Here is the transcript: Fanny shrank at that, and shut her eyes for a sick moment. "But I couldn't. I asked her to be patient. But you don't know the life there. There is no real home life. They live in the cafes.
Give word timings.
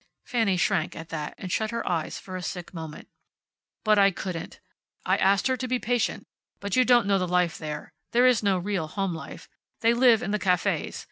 Fanny 0.25 0.57
shrank 0.57 0.95
at 0.95 1.09
that, 1.09 1.35
and 1.37 1.51
shut 1.51 1.69
her 1.69 1.87
eyes 1.87 2.17
for 2.17 2.35
a 2.35 2.41
sick 2.41 2.73
moment. 2.73 3.07
"But 3.83 3.99
I 3.99 4.09
couldn't. 4.09 4.59
I 5.05 5.15
asked 5.15 5.45
her 5.45 5.55
to 5.55 5.67
be 5.67 5.77
patient. 5.77 6.25
But 6.59 6.75
you 6.75 6.83
don't 6.83 7.05
know 7.05 7.19
the 7.19 7.27
life 7.27 7.59
there. 7.59 7.93
There 8.11 8.25
is 8.25 8.41
no 8.41 8.57
real 8.57 8.87
home 8.87 9.13
life. 9.13 9.47
They 9.81 9.93
live 9.93 10.23
in 10.23 10.31
the 10.31 10.39
cafes. 10.39 10.99